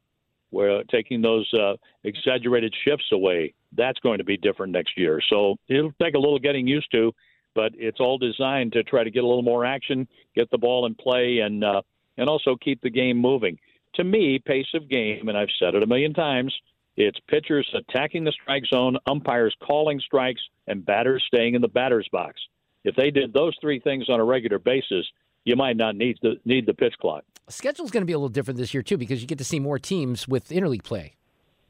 [0.49, 3.53] We're taking those uh, exaggerated shifts away.
[3.77, 5.21] That's going to be different next year.
[5.29, 7.13] So it'll take a little getting used to
[7.53, 10.85] but it's all designed to try to get a little more action, get the ball
[10.85, 11.81] in play, and uh,
[12.17, 13.57] and also keep the game moving.
[13.95, 16.55] To me, pace of game, and I've said it a million times,
[16.97, 22.07] it's pitchers attacking the strike zone, umpires calling strikes, and batters staying in the batter's
[22.11, 22.39] box.
[22.83, 25.05] If they did those three things on a regular basis,
[25.45, 27.23] you might not need the need the pitch clock.
[27.47, 29.59] Schedule's going to be a little different this year too because you get to see
[29.59, 31.15] more teams with interleague play.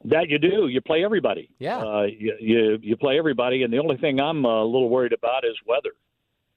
[0.04, 0.66] That you do.
[0.66, 1.48] You play everybody.
[1.58, 1.78] Yeah.
[1.78, 5.44] Uh, you, you you play everybody, and the only thing I'm a little worried about
[5.44, 5.92] is weather.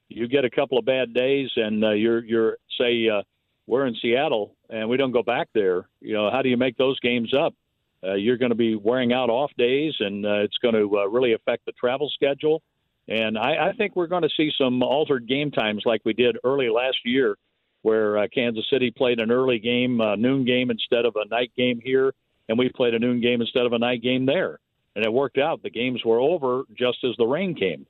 [0.09, 3.21] You get a couple of bad days, and uh, you're you're say uh,
[3.67, 5.87] we're in Seattle, and we don't go back there.
[6.01, 7.53] You know, how do you make those games up?
[8.03, 11.05] Uh, you're going to be wearing out off days, and uh, it's going to uh,
[11.07, 12.61] really affect the travel schedule.
[13.07, 16.37] And I, I think we're going to see some altered game times like we did
[16.43, 17.37] early last year,
[17.81, 21.51] where uh, Kansas City played an early game, uh, noon game instead of a night
[21.55, 22.13] game here
[22.47, 24.59] and we played a noon game instead of a night game there.
[24.95, 25.61] And it worked out.
[25.63, 27.85] The games were over just as the rain came.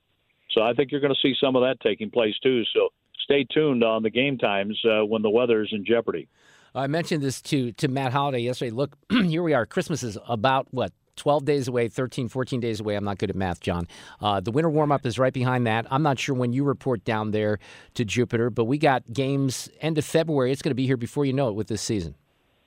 [0.50, 2.64] So I think you're going to see some of that taking place too.
[2.74, 2.88] So
[3.22, 6.28] stay tuned on the game times uh, when the weather is in jeopardy.
[6.76, 8.70] I mentioned this to to Matt Holliday yesterday.
[8.70, 9.64] Look, here we are.
[9.64, 12.94] Christmas is about what 12 days away, 13, 14 days away.
[12.94, 13.88] I'm not good at math, John.
[14.20, 15.86] Uh, the winter warm up is right behind that.
[15.90, 17.58] I'm not sure when you report down there
[17.94, 20.52] to Jupiter, but we got games end of February.
[20.52, 22.14] It's going to be here before you know it with this season.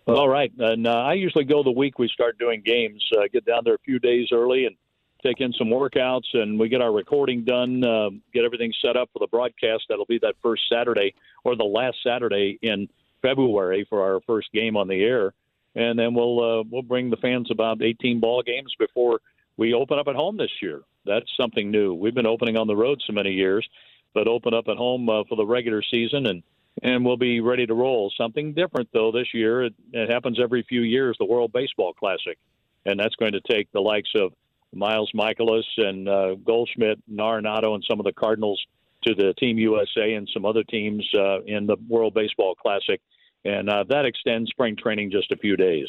[0.07, 3.07] All right, and uh, I usually go the week we start doing games.
[3.15, 4.75] Uh, get down there a few days early and
[5.23, 7.83] take in some workouts, and we get our recording done.
[7.83, 9.83] Uh, get everything set up for the broadcast.
[9.87, 12.87] That'll be that first Saturday or the last Saturday in
[13.21, 15.33] February for our first game on the air,
[15.75, 19.19] and then we'll uh, we'll bring the fans about 18 ball games before
[19.57, 20.81] we open up at home this year.
[21.05, 21.93] That's something new.
[21.93, 23.67] We've been opening on the road so many years,
[24.13, 26.43] but open up at home uh, for the regular season and
[26.81, 28.11] and we'll be ready to roll.
[28.17, 29.63] Something different, though, this year.
[29.63, 32.37] It, it happens every few years, the World Baseball Classic.
[32.85, 34.33] And that's going to take the likes of
[34.73, 38.63] Miles Mikolas and uh, Goldschmidt and Arenado and some of the Cardinals
[39.03, 43.01] to the Team USA and some other teams uh, in the World Baseball Classic.
[43.45, 45.87] And uh, that extends spring training just a few days.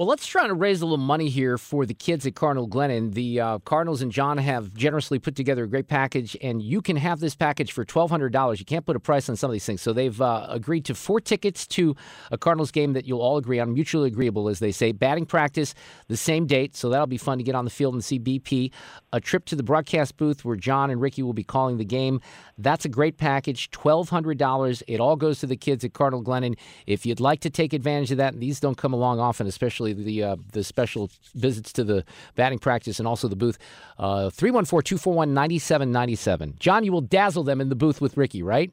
[0.00, 3.12] Well, let's try to raise a little money here for the kids at Cardinal Glennon.
[3.12, 6.96] The uh, Cardinals and John have generously put together a great package, and you can
[6.96, 8.58] have this package for $1,200.
[8.58, 9.82] You can't put a price on some of these things.
[9.82, 11.94] So they've uh, agreed to four tickets to
[12.30, 14.92] a Cardinals game that you'll all agree on, mutually agreeable, as they say.
[14.92, 15.74] Batting practice,
[16.08, 18.72] the same date, so that'll be fun to get on the field and see BP.
[19.12, 22.22] A trip to the broadcast booth where John and Ricky will be calling the game.
[22.56, 24.82] That's a great package, $1,200.
[24.88, 26.56] It all goes to the kids at Cardinal Glennon.
[26.86, 30.04] If you'd like to take advantage of that, these don't come along often, especially especially
[30.04, 33.58] the uh, the special visits to the batting practice and also the booth.
[33.98, 36.54] Uh, 314 241 9797.
[36.58, 38.72] John, you will dazzle them in the booth with Ricky, right?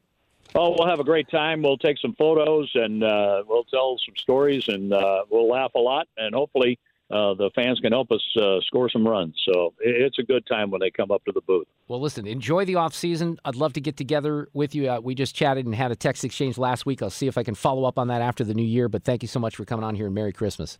[0.54, 1.62] Oh, we'll have a great time.
[1.62, 5.78] We'll take some photos and uh, we'll tell some stories and uh, we'll laugh a
[5.78, 6.78] lot and hopefully
[7.10, 9.34] uh, the fans can help us uh, score some runs.
[9.50, 11.66] So it's a good time when they come up to the booth.
[11.86, 13.38] Well, listen, enjoy the off season.
[13.46, 14.90] I'd love to get together with you.
[14.90, 17.02] Uh, we just chatted and had a text exchange last week.
[17.02, 18.90] I'll see if I can follow up on that after the new year.
[18.90, 20.78] But thank you so much for coming on here and Merry Christmas.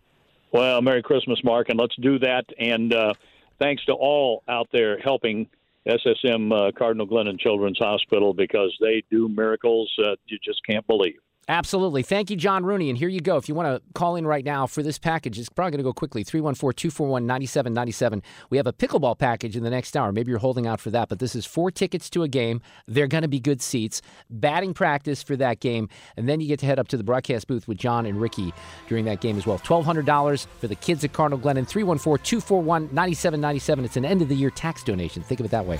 [0.51, 2.45] Well, Merry Christmas, Mark, and let's do that.
[2.57, 3.13] And uh,
[3.59, 5.47] thanks to all out there helping
[5.87, 11.19] SSM uh, Cardinal Glennon Children's Hospital because they do miracles uh, you just can't believe.
[11.49, 12.03] Absolutely.
[12.03, 12.89] Thank you, John Rooney.
[12.89, 13.35] And here you go.
[13.35, 15.83] If you want to call in right now for this package, it's probably going to
[15.83, 18.21] go quickly 314 241 9797.
[18.51, 20.11] We have a pickleball package in the next hour.
[20.11, 22.61] Maybe you're holding out for that, but this is four tickets to a game.
[22.87, 26.59] They're going to be good seats, batting practice for that game, and then you get
[26.59, 28.53] to head up to the broadcast booth with John and Ricky
[28.87, 29.57] during that game as well.
[29.57, 33.85] $1,200 for the kids at Cardinal Glennon 314 241 9797.
[33.85, 35.23] It's an end of the year tax donation.
[35.23, 35.79] Think of it that way.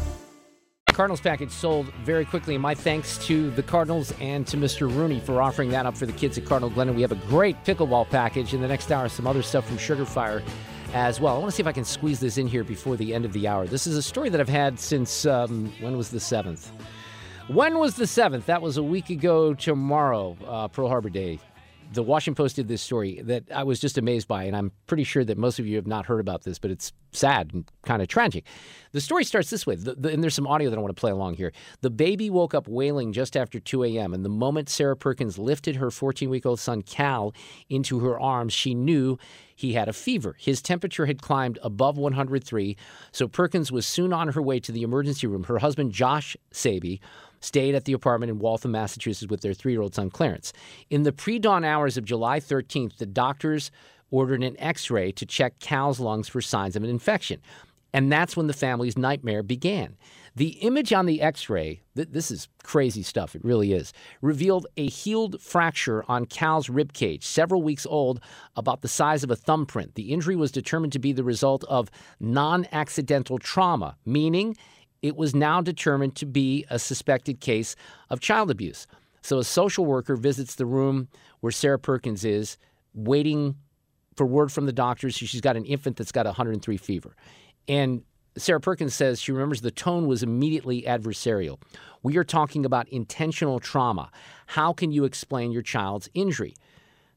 [0.93, 2.57] Cardinals package sold very quickly.
[2.57, 4.93] My thanks to the Cardinals and to Mr.
[4.93, 6.95] Rooney for offering that up for the kids at Cardinal Glennon.
[6.95, 8.53] We have a great pickleball package.
[8.53, 10.43] In the next hour, some other stuff from Sugar Fire
[10.93, 11.35] as well.
[11.35, 13.33] I want to see if I can squeeze this in here before the end of
[13.33, 13.65] the hour.
[13.65, 16.67] This is a story that I've had since um, when was the 7th?
[17.47, 18.45] When was the 7th?
[18.45, 21.39] That was a week ago tomorrow, uh, Pearl Harbor Day
[21.91, 25.03] the Washington Post did this story that I was just amazed by, and I'm pretty
[25.03, 28.01] sure that most of you have not heard about this, but it's sad and kind
[28.01, 28.45] of tragic.
[28.93, 30.99] The story starts this way, the, the, and there's some audio that I want to
[30.99, 31.51] play along here.
[31.81, 35.75] The baby woke up wailing just after 2 a.m., and the moment Sarah Perkins lifted
[35.75, 37.33] her 14 week old son, Cal,
[37.69, 39.17] into her arms, she knew
[39.53, 40.35] he had a fever.
[40.39, 42.77] His temperature had climbed above 103,
[43.11, 45.43] so Perkins was soon on her way to the emergency room.
[45.43, 47.01] Her husband, Josh Saby,
[47.41, 50.53] stayed at the apartment in Waltham, Massachusetts with their three year old son, Clarence.
[50.89, 53.71] In the pre dawn hours of July 13th, the doctors
[54.09, 57.41] ordered an x ray to check Cal's lungs for signs of an infection.
[57.93, 59.97] And that's when the family's nightmare began.
[60.33, 64.65] The image on the x ray, th- this is crazy stuff, it really is, revealed
[64.77, 68.21] a healed fracture on Cal's rib cage, several weeks old,
[68.55, 69.95] about the size of a thumbprint.
[69.95, 74.55] The injury was determined to be the result of non accidental trauma, meaning
[75.01, 77.75] it was now determined to be a suspected case
[78.09, 78.87] of child abuse.
[79.21, 81.07] So a social worker visits the room
[81.41, 82.57] where Sarah Perkins is,
[82.93, 83.55] waiting
[84.15, 85.15] for word from the doctors.
[85.15, 87.15] She's got an infant that's got 103 fever.
[87.67, 88.03] And
[88.37, 91.59] Sarah Perkins says she remembers the tone was immediately adversarial.
[92.03, 94.09] We are talking about intentional trauma.
[94.47, 96.55] How can you explain your child's injury?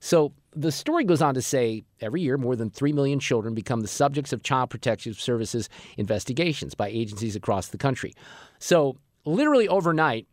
[0.01, 3.81] So the story goes on to say every year, more than 3 million children become
[3.81, 8.15] the subjects of Child Protective Services investigations by agencies across the country.
[8.59, 10.27] So, literally overnight,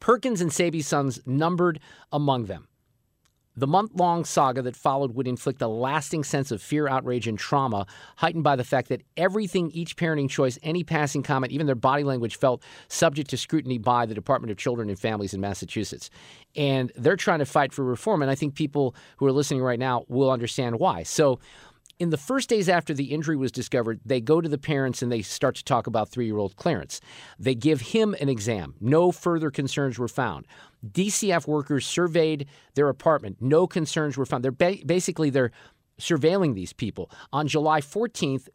[0.00, 1.80] Perkins and Saby's sons numbered
[2.10, 2.68] among them.
[3.54, 7.38] The month long saga that followed would inflict a lasting sense of fear, outrage, and
[7.38, 7.86] trauma,
[8.16, 12.02] heightened by the fact that everything, each parenting choice, any passing comment, even their body
[12.02, 16.08] language felt subject to scrutiny by the Department of Children and Families in Massachusetts.
[16.56, 18.22] And they're trying to fight for reform.
[18.22, 21.02] And I think people who are listening right now will understand why.
[21.02, 21.38] So,
[22.02, 25.12] in the first days after the injury was discovered, they go to the parents and
[25.12, 27.00] they start to talk about three year old Clarence.
[27.38, 28.74] They give him an exam.
[28.80, 30.48] No further concerns were found.
[30.84, 33.36] DCF workers surveyed their apartment.
[33.40, 34.42] No concerns were found.
[34.42, 35.52] They're ba- basically they're
[36.00, 37.08] surveilling these people.
[37.32, 38.48] On July 14th,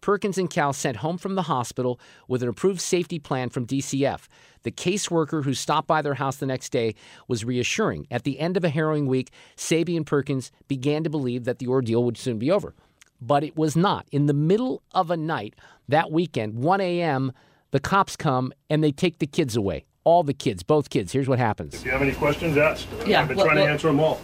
[0.00, 4.26] Perkins and Cal sent home from the hospital with an approved safety plan from DCF.
[4.62, 6.94] The caseworker who stopped by their house the next day
[7.28, 8.06] was reassuring.
[8.10, 11.66] At the end of a harrowing week, Saby and Perkins began to believe that the
[11.68, 12.74] ordeal would soon be over.
[13.20, 14.06] But it was not.
[14.12, 15.54] In the middle of a night
[15.88, 17.32] that weekend, 1 a.m.,
[17.70, 19.84] the cops come and they take the kids away.
[20.04, 21.12] All the kids, both kids.
[21.12, 21.74] Here's what happens.
[21.74, 22.86] If you have any questions, ask.
[23.06, 24.20] Yeah, I've been well- trying to answer them all.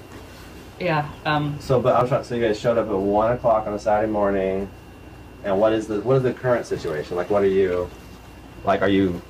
[0.80, 1.08] Yeah.
[1.24, 2.24] Um, So, but I'm trying.
[2.24, 4.68] So you guys showed up at one o'clock on a Saturday morning,
[5.46, 7.16] and what is the what is the current situation?
[7.16, 7.88] Like, what are you,
[8.64, 9.22] like, are you?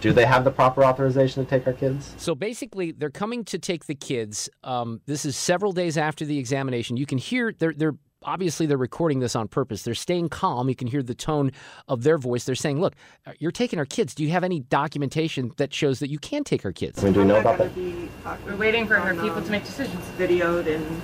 [0.00, 2.14] Do they have the proper authorization to take our kids?
[2.16, 4.48] So basically, they're coming to take the kids.
[4.62, 6.96] Um, this is several days after the examination.
[6.96, 9.82] You can hear they're they're obviously they're recording this on purpose.
[9.82, 10.68] They're staying calm.
[10.68, 11.50] You can hear the tone
[11.88, 12.44] of their voice.
[12.44, 12.94] They're saying, "Look,
[13.26, 14.14] uh, you're taking our kids.
[14.14, 17.14] Do you have any documentation that shows that you can take our kids?" I mean,
[17.14, 17.74] do we know about that?
[18.46, 20.04] we're waiting for her people to make decisions.
[20.18, 21.02] Videoed and.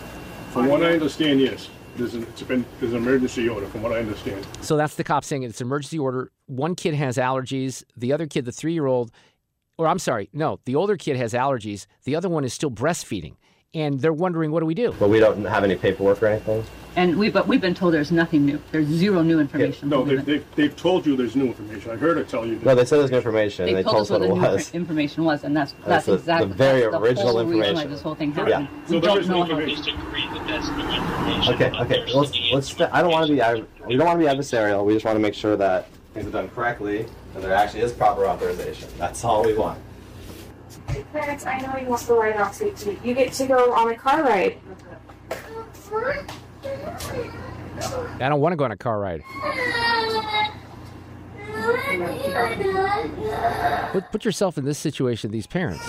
[0.52, 1.68] From what I understand, yes.
[1.96, 3.66] There's an, been there's an emergency order.
[3.66, 4.46] From what I understand.
[4.60, 6.30] So that's the cop saying it's an emergency order.
[6.46, 7.84] One kid has allergies.
[7.96, 9.10] The other kid, the three year old,
[9.78, 11.86] or I'm sorry, no, the older kid has allergies.
[12.04, 13.34] The other one is still breastfeeding.
[13.74, 14.94] And they're wondering, what do we do?
[15.00, 16.64] But we don't have any paperwork or anything.
[16.96, 18.60] And we, but we've been told there's nothing new.
[18.70, 19.88] There's zero new information.
[19.88, 21.90] No, they, they've, they've told you there's new information.
[21.90, 22.60] I heard it tell you.
[22.62, 23.66] No, they said there's new information.
[23.66, 24.68] They, they told us what what the it new was.
[24.70, 27.58] infor- information was, and that's That's that's, the- the very that's the original whole reason
[27.58, 27.90] why information.
[27.90, 28.60] this whole thing Yeah.
[28.60, 28.68] happened.
[28.86, 29.96] So we there don't is no know how- information.
[31.52, 32.12] Okay, okay.
[32.14, 32.68] Let's let's.
[32.70, 33.42] st- I don't want to be.
[33.42, 33.54] I,
[33.88, 34.84] we don't want to be adversarial.
[34.84, 37.92] We just want to make sure that things are done correctly and there actually is
[37.92, 38.88] proper authorization.
[38.98, 39.80] That's all we want.
[40.86, 42.76] Clarence, I know you want the ride off seat.
[42.76, 42.98] too.
[43.04, 44.58] You get to go on a car ride.
[48.20, 49.22] I don't want to go on a car ride.
[53.92, 55.86] Put, put yourself in this situation, these parents.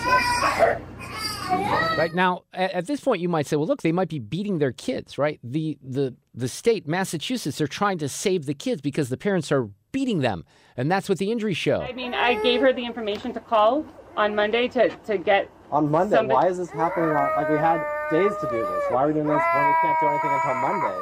[1.97, 4.59] Right now, at, at this point, you might say, "Well, look, they might be beating
[4.59, 5.39] their kids." Right?
[5.43, 9.69] The the the state, Massachusetts, they're trying to save the kids because the parents are
[9.91, 10.43] beating them.
[10.75, 11.81] And that's what the injuries show.
[11.81, 13.85] I mean, I gave her the information to call
[14.17, 15.49] on Monday to, to get.
[15.71, 16.15] On Monday?
[16.15, 17.09] somebody- Why is this happening?
[17.09, 18.83] on- Like, we had days to do this.
[18.89, 20.97] Why are we doing this when we can't do anything until Monday?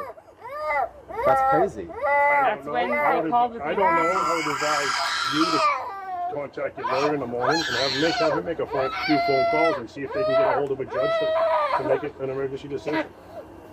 [1.26, 1.88] That's crazy.
[2.04, 4.12] That's when I they would- called the I don't know.
[4.14, 4.94] I would advise
[5.34, 8.58] you to contact your lawyer in the morning and have him make, have him make
[8.58, 11.10] a few phone calls and see if they can get a hold of a judge
[11.20, 13.04] to, to make it an emergency decision.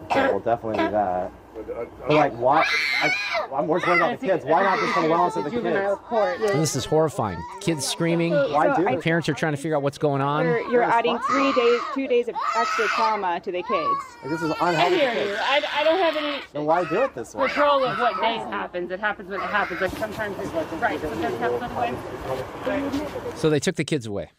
[0.06, 1.32] Okay, we'll definitely do that.
[1.54, 2.66] But, uh, like, why?
[3.04, 3.12] I,
[3.54, 4.46] I'm more worried about the kids.
[4.46, 6.52] Why not just for the wellness of the kids?
[6.52, 7.38] And this is horrifying.
[7.60, 8.32] Kids screaming.
[8.32, 9.02] Why do it?
[9.02, 10.46] Parents are trying to figure out what's going on.
[10.46, 14.00] You're, you're adding three days, two days of extra trauma to the kids.
[14.22, 14.96] Like, this is I unhealthy.
[14.96, 15.36] hear you.
[15.40, 17.48] I, I don't have any Then why do it this way?
[17.48, 18.90] control of what days happens.
[18.90, 19.82] It happens when it happens.
[19.82, 21.00] Like sometimes it's right.
[21.02, 23.36] Sometimes it happens on Wednesday.
[23.36, 24.30] So they took the kids away.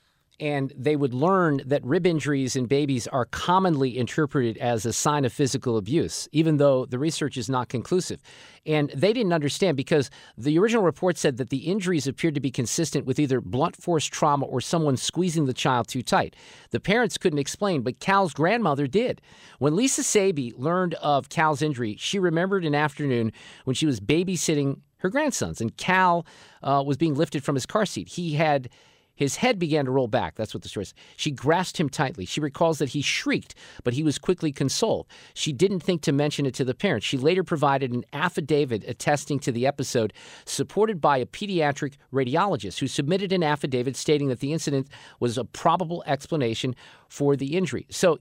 [0.40, 5.24] And they would learn that rib injuries in babies are commonly interpreted as a sign
[5.24, 8.20] of physical abuse, even though the research is not conclusive.
[8.64, 12.50] And they didn't understand because the original report said that the injuries appeared to be
[12.50, 16.34] consistent with either blunt force trauma or someone squeezing the child too tight.
[16.70, 19.20] The parents couldn't explain, but Cal's grandmother did.
[19.58, 23.32] When Lisa Saby learned of Cal's injury, she remembered an afternoon
[23.64, 26.24] when she was babysitting her grandsons, and Cal
[26.62, 28.08] uh, was being lifted from his car seat.
[28.08, 28.70] He had
[29.14, 30.34] his head began to roll back.
[30.34, 30.94] That's what the story is.
[31.16, 32.24] She grasped him tightly.
[32.24, 33.54] She recalls that he shrieked,
[33.84, 35.06] but he was quickly consoled.
[35.34, 37.06] She didn't think to mention it to the parents.
[37.06, 40.12] She later provided an affidavit attesting to the episode,
[40.44, 44.88] supported by a pediatric radiologist who submitted an affidavit stating that the incident
[45.20, 46.74] was a probable explanation
[47.08, 47.86] for the injury.
[47.90, 48.18] So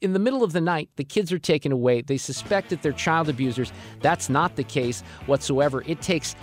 [0.00, 2.02] in the middle of the night, the kids are taken away.
[2.02, 3.72] They suspect that they're child abusers.
[4.00, 5.82] That's not the case whatsoever.
[5.86, 6.36] It takes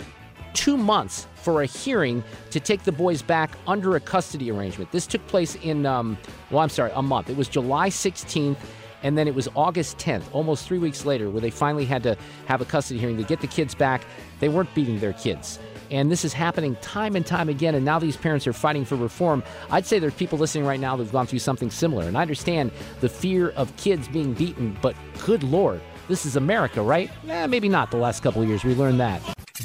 [0.54, 4.90] two months for a hearing to take the boys back under a custody arrangement.
[4.92, 6.16] This took place in, um,
[6.50, 7.30] well, I'm sorry, a month.
[7.30, 8.58] It was July 16th,
[9.02, 12.16] and then it was August 10th, almost three weeks later, where they finally had to
[12.46, 14.02] have a custody hearing to get the kids back.
[14.38, 15.58] They weren't beating their kids.
[15.90, 18.96] And this is happening time and time again, and now these parents are fighting for
[18.96, 19.42] reform.
[19.70, 22.70] I'd say there's people listening right now who've gone through something similar, and I understand
[23.00, 27.10] the fear of kids being beaten, but good Lord, this is America, right?
[27.28, 28.64] Eh, maybe not the last couple of years.
[28.64, 29.20] We learned that.